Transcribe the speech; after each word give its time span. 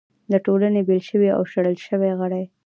د 0.31 0.33
ټولنې 0.45 0.81
بېل 0.87 1.01
شوي 1.09 1.29
او 1.37 1.41
شړل 1.51 1.75
شوي 1.87 2.11
غړي 2.19 2.43